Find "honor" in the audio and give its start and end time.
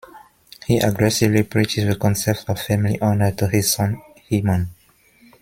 3.01-3.31